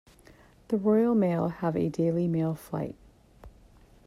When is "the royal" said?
0.69-1.13